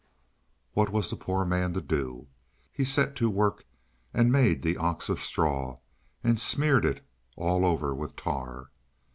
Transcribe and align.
What 0.73 0.89
was 0.89 1.11
the 1.11 1.15
poor 1.15 1.45
man 1.45 1.73
to 1.73 1.79
do? 1.81 2.25
He 2.71 2.83
set 2.83 3.15
to 3.17 3.29
work 3.29 3.67
and 4.15 4.31
made 4.31 4.63
the 4.63 4.75
ox 4.75 5.09
of 5.09 5.19
straw, 5.21 5.77
and 6.23 6.39
smeared 6.39 6.85
it 6.85 7.05
all 7.35 7.63
over 7.63 7.93
with 7.93 8.15
tar. 8.15 8.71